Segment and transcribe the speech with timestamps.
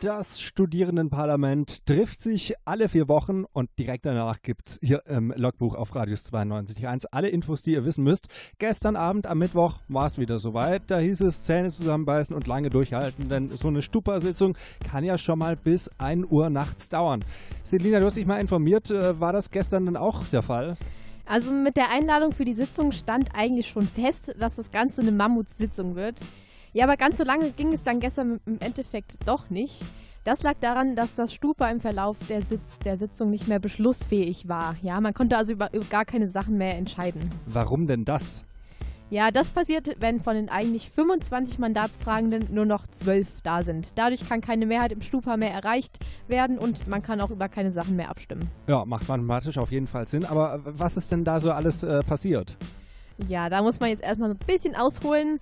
[0.00, 5.74] Das Studierendenparlament trifft sich alle vier Wochen und direkt danach gibt es hier im Logbuch
[5.74, 8.28] auf Radius 92.1 alle Infos, die ihr wissen müsst.
[8.58, 10.82] Gestern Abend am Mittwoch war es wieder soweit.
[10.86, 14.56] Da hieß es Zähne zusammenbeißen und lange durchhalten, denn so eine Stupa-Sitzung
[14.88, 17.24] kann ja schon mal bis 1 Uhr nachts dauern.
[17.64, 20.76] Selina, du hast dich mal informiert, äh, war das gestern dann auch der Fall?
[21.26, 25.10] Also mit der Einladung für die Sitzung stand eigentlich schon fest, dass das Ganze eine
[25.10, 26.20] Mammutsitzung wird.
[26.78, 29.82] Ja, aber ganz so lange ging es dann gestern im Endeffekt doch nicht.
[30.22, 34.48] Das lag daran, dass das Stupa im Verlauf der, Sit der Sitzung nicht mehr beschlussfähig
[34.48, 34.76] war.
[34.80, 37.30] Ja, man konnte also über, über gar keine Sachen mehr entscheiden.
[37.46, 38.44] Warum denn das?
[39.10, 43.88] Ja, das passiert, wenn von den eigentlich 25 Mandatstragenden nur noch 12 da sind.
[43.96, 47.72] Dadurch kann keine Mehrheit im Stupa mehr erreicht werden und man kann auch über keine
[47.72, 48.52] Sachen mehr abstimmen.
[48.68, 50.24] Ja, macht mathematisch auf jeden Fall Sinn.
[50.24, 52.56] Aber was ist denn da so alles äh, passiert?
[53.26, 55.40] Ja, da muss man jetzt erstmal so ein bisschen ausholen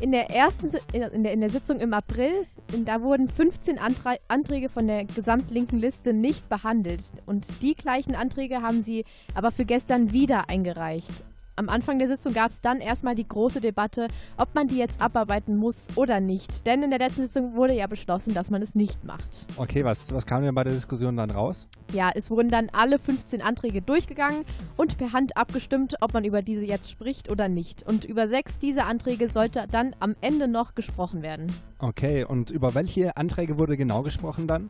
[0.00, 2.46] in der ersten in der, in der Sitzung im April,
[2.84, 7.02] da wurden 15 Antra Anträge von der gesamtlinken Liste nicht behandelt.
[7.24, 11.24] Und die gleichen Anträge haben sie aber für gestern wieder eingereicht.
[11.58, 15.00] Am Anfang der Sitzung gab es dann erstmal die große Debatte, ob man die jetzt
[15.00, 16.66] abarbeiten muss oder nicht.
[16.66, 19.24] Denn in der letzten Sitzung wurde ja beschlossen, dass man es nicht macht.
[19.56, 21.66] Okay, was, was kam denn bei der Diskussion dann raus?
[21.94, 24.44] Ja, es wurden dann alle 15 Anträge durchgegangen
[24.76, 27.84] und per Hand abgestimmt, ob man über diese jetzt spricht oder nicht.
[27.84, 31.50] Und über sechs dieser Anträge sollte dann am Ende noch gesprochen werden.
[31.78, 34.68] Okay, und über welche Anträge wurde genau gesprochen dann?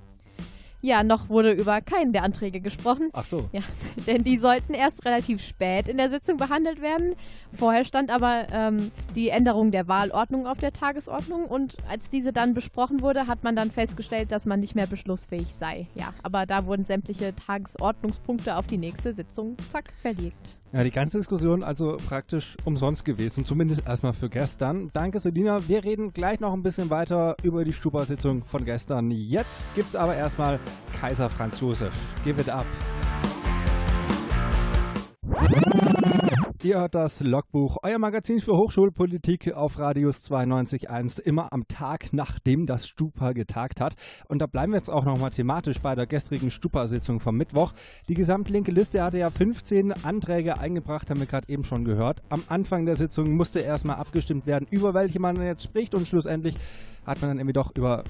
[0.87, 3.11] Ja, noch wurde über keinen der Anträge gesprochen.
[3.13, 3.49] Ach so.
[3.51, 3.63] Ja,
[4.07, 7.17] denn die sollten erst relativ spät in der Sitzung behandelt werden.
[7.55, 12.55] Vorher stand aber ähm, die Änderung der Wahlordnung auf der Tagesordnung und als diese dann
[12.55, 15.89] besprochen wurde, hat man dann festgestellt, dass man nicht mehr beschlussfähig sei.
[15.97, 20.57] Ja, aber da wurden sämtliche Tagesordnungspunkte auf die nächste Sitzung, zack, verlegt.
[20.77, 24.91] Ja, die ganze Diskussion also praktisch umsonst gewesen, zumindest erstmal für gestern.
[24.93, 25.67] Danke, Selina.
[25.69, 29.11] Wir reden gleich noch ein bisschen weiter über die Stupa-Sitzung von gestern.
[29.11, 30.61] Jetzt gibt's aber erstmal
[31.01, 31.95] Kaiser Franz Josef.
[32.25, 32.67] Give it up.
[36.67, 42.67] Ihr hört das Logbuch, euer Magazin für Hochschulpolitik auf Radius 92.1, immer am Tag, nachdem
[42.67, 43.95] das Stupa getagt hat.
[44.27, 47.73] Und da bleiben wir jetzt auch nochmal thematisch bei der gestrigen Stupa-Sitzung vom Mittwoch.
[48.09, 52.25] Die gesamtlinke Liste hatte ja 15 Anträge eingebracht, haben wir gerade eben schon gehört.
[52.31, 56.57] Am Anfang der Sitzung musste erstmal abgestimmt werden, über welche man jetzt spricht und schlussendlich
[57.07, 58.03] hat man dann irgendwie doch über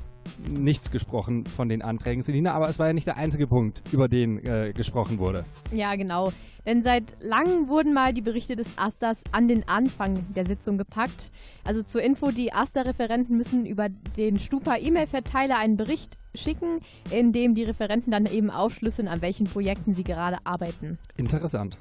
[0.48, 4.09] nichts gesprochen von den Anträgen, Selina, aber es war ja nicht der einzige Punkt, über
[4.09, 5.44] den äh, gesprochen wurde.
[5.70, 6.32] Ja, genau.
[6.66, 11.31] Denn seit langem wurden mal die Berichte des Asters an den Anfang der Sitzung gepackt.
[11.65, 17.62] Also zur Info, die Aster-Referenten müssen über den Stupa-E-Mail-Verteiler einen Bericht schicken, in dem die
[17.62, 20.98] Referenten dann eben aufschlüsseln, an welchen Projekten sie gerade arbeiten.
[21.16, 21.78] Interessant.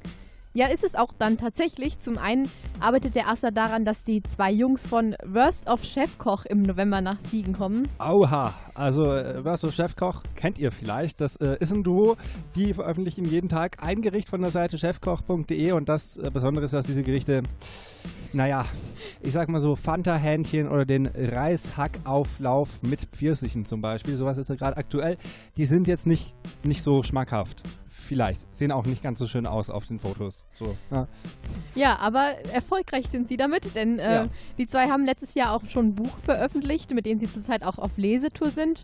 [0.58, 2.00] Ja, ist es auch dann tatsächlich.
[2.00, 2.50] Zum einen
[2.80, 7.20] arbeitet der Aster daran, dass die zwei Jungs von Worst of Chefkoch im November nach
[7.20, 7.90] Siegen kommen.
[7.98, 11.20] Auha, also äh, Worst of Chefkoch kennt ihr vielleicht.
[11.20, 12.16] Das äh, ist ein Duo,
[12.56, 16.74] die veröffentlichen jeden Tag ein Gericht von der Seite chefkoch.de und das äh, Besondere ist,
[16.74, 17.44] dass diese Gerichte,
[18.32, 18.64] naja,
[19.22, 24.56] ich sag mal so Fanta-Hähnchen oder den Reishackauflauf mit Pfirsichen zum Beispiel, sowas ist ja
[24.56, 25.18] gerade aktuell,
[25.58, 26.34] die sind jetzt nicht,
[26.64, 27.62] nicht so schmackhaft
[28.06, 28.54] vielleicht.
[28.56, 30.44] Sehen auch nicht ganz so schön aus auf den Fotos.
[30.56, 31.08] So, ja.
[31.76, 34.28] ja aber erfolgreich sind sie damit, denn äh, ja.
[34.58, 37.78] die zwei haben letztes Jahr auch schon ein Buch veröffentlicht, mit dem sie zurzeit auch
[37.78, 38.84] auf Lesetour sind.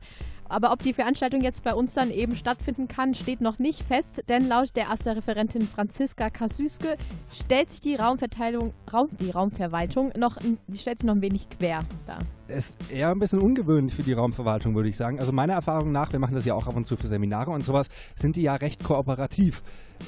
[0.51, 4.21] Aber ob die Veranstaltung jetzt bei uns dann eben stattfinden kann, steht noch nicht fest,
[4.27, 6.97] denn laut der AStA-Referentin Franziska Kasüske
[7.31, 11.85] stellt sich die Raumverteilung, Raum, die Raumverwaltung noch, die stellt sich noch ein wenig quer
[12.05, 12.19] dar
[12.51, 15.19] ist eher ein bisschen ungewöhnlich für die Raumverwaltung, würde ich sagen.
[15.19, 17.63] Also meiner Erfahrung nach, wir machen das ja auch ab und zu für Seminare und
[17.63, 19.63] sowas, sind die ja recht kooperativ.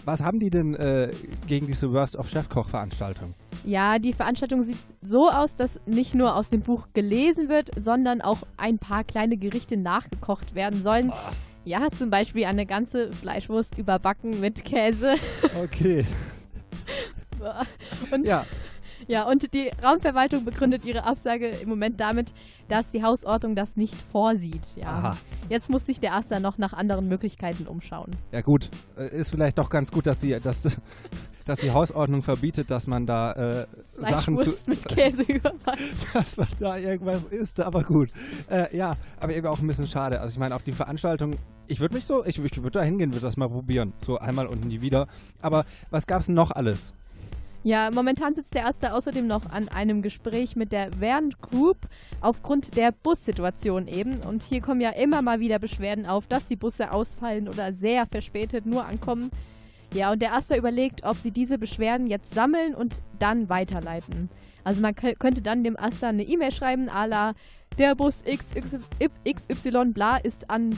[0.05, 1.11] Was haben die denn äh,
[1.47, 3.33] gegen diese Worst of Chefkoch-Veranstaltung?
[3.65, 8.21] Ja, die Veranstaltung sieht so aus, dass nicht nur aus dem Buch gelesen wird, sondern
[8.21, 11.09] auch ein paar kleine Gerichte nachgekocht werden sollen.
[11.11, 11.33] Oh.
[11.65, 15.15] Ja, zum Beispiel eine ganze Fleischwurst überbacken mit Käse.
[15.63, 16.05] Okay.
[18.11, 18.45] und ja.
[19.07, 22.33] Ja, und die Raumverwaltung begründet ihre Absage im Moment damit,
[22.67, 24.75] dass die Hausordnung das nicht vorsieht.
[24.75, 24.87] Ja.
[24.87, 25.17] Aha.
[25.49, 28.15] Jetzt muss sich der Aster noch nach anderen Möglichkeiten umschauen.
[28.31, 30.63] Ja gut, äh, ist vielleicht doch ganz gut, dass die, dass,
[31.45, 33.67] dass die Hausordnung verbietet, dass man da äh,
[33.97, 35.81] Sachen zu mit Käse überpackt.
[36.13, 38.09] dass man da irgendwas isst, aber gut.
[38.49, 40.21] Äh, ja, aber eben auch ein bisschen schade.
[40.21, 41.35] Also ich meine, auf die Veranstaltung,
[41.67, 43.93] ich würde mich so, ich, ich würde da hingehen, würde das mal probieren.
[43.99, 45.07] So einmal und nie wieder.
[45.41, 46.93] Aber was gab es denn noch alles?
[47.65, 51.77] Ja, momentan sitzt der Erste außerdem noch an einem Gespräch mit der Verne Group
[52.19, 54.19] aufgrund der Bussituation eben.
[54.19, 58.05] Und hier kommen ja immer mal wieder Beschwerden auf, dass die Busse ausfallen oder sehr
[58.05, 59.31] verspätet nur ankommen.
[59.93, 64.29] Ja, und der Aster überlegt, ob sie diese Beschwerden jetzt sammeln und dann weiterleiten.
[64.65, 67.33] Also man könnte dann dem Aster eine E-Mail schreiben, a la,
[67.77, 70.75] der Bus XY bla ist an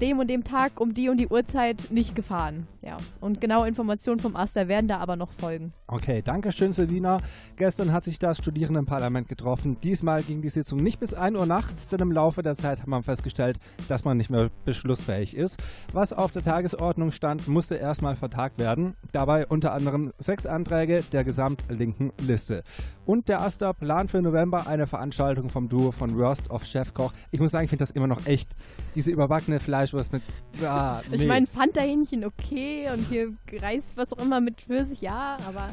[0.00, 2.66] dem und dem Tag um die und die Uhrzeit nicht gefahren.
[2.82, 5.74] Ja, und genaue Informationen vom Aster werden da aber noch folgen.
[5.86, 7.20] Okay, danke schön, Selina.
[7.56, 9.76] Gestern hat sich das Studierendenparlament getroffen.
[9.82, 12.86] Diesmal ging die Sitzung nicht bis 1 Uhr nachts, denn im Laufe der Zeit hat
[12.86, 13.58] man festgestellt,
[13.88, 15.62] dass man nicht mehr beschlussfähig ist.
[15.92, 18.94] Was auf der Tagesordnung stand, musste erstmal vertagt werden.
[19.12, 22.62] Dabei unter anderem sechs Anträge der gesamtlinken Liste.
[23.04, 27.12] Und der Aster plant für November eine Veranstaltung vom Duo von Worst of Chefkoch.
[27.30, 28.54] Ich muss sagen, ich finde das immer noch echt.
[28.94, 29.60] Diese überbackene
[29.90, 30.22] Fleischwurst mit.
[30.62, 31.16] Ah, nee.
[31.16, 35.68] Ich meine, Fanta-Hähnchen okay und hier Reis, was auch immer mit Pfirsich, ja, aber.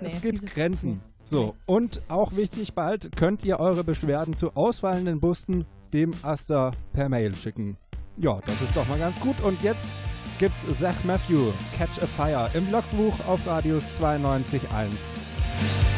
[0.00, 1.00] Nee, es gibt Grenzen.
[1.24, 7.08] So, und auch wichtig, bald könnt ihr eure Beschwerden zu ausfallenden Busten dem Aster per
[7.08, 7.76] Mail schicken.
[8.18, 9.40] Ja, das ist doch mal ganz gut.
[9.42, 9.90] Und jetzt
[10.38, 15.93] gibt's Zach Matthew, Catch a Fire, im Logbuch auf Radius 92.1.